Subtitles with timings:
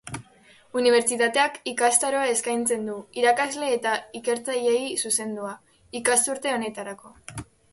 [0.79, 5.55] Unibertsitateak ikastaroa eskaintzen du, irakasle eta ikertzaileei zuzendua,
[6.01, 7.17] ikasturte honetarako.